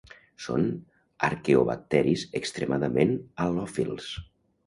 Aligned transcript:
Són 0.43 0.63
arqueobacteris 1.27 2.25
extremadament 2.41 3.13
halòfils. 3.45 4.09